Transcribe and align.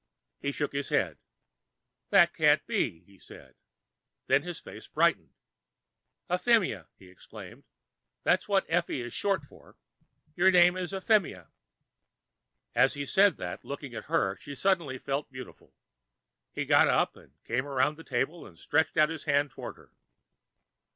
He 0.39 0.51
shook 0.51 0.71
his 0.71 0.89
head. 0.89 1.19
"That 2.09 2.33
can't 2.33 2.65
be," 2.65 3.01
he 3.03 3.19
said. 3.19 3.53
Then 4.25 4.41
his 4.41 4.59
face 4.59 4.87
brightened. 4.87 5.35
"Euphemia," 6.27 6.87
he 6.97 7.07
exclaimed. 7.07 7.65
"That's 8.23 8.47
what 8.47 8.65
Effie 8.67 9.01
is 9.03 9.13
short 9.13 9.45
for. 9.45 9.77
Your 10.35 10.49
name 10.49 10.75
is 10.75 10.91
Euphemia." 10.91 11.51
As 12.73 12.95
he 12.95 13.05
said 13.05 13.37
that, 13.37 13.63
looking 13.63 13.93
at 13.93 14.05
her, 14.05 14.37
she 14.37 14.55
suddenly 14.55 14.97
felt 14.97 15.31
beautiful. 15.31 15.71
He 16.51 16.65
got 16.65 16.87
up 16.87 17.15
and 17.15 17.33
came 17.43 17.67
around 17.67 17.95
the 17.95 18.03
table 18.03 18.43
and 18.47 18.57
stretched 18.57 18.97
out 18.97 19.09
his 19.09 19.25
hand 19.25 19.51
toward 19.51 19.77
her. 19.77 19.91